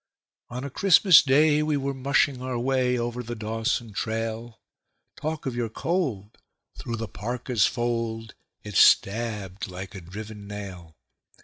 [0.49, 4.59] On a Christmas Day we were mushing our way over the Dawson trail.
[5.15, 6.39] Talk of your cold!
[6.75, 8.33] through the parka's fold
[8.63, 10.95] it stabbed like a driven nail.